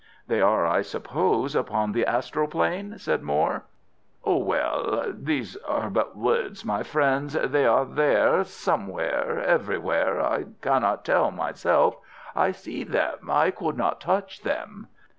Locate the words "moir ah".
3.21-4.33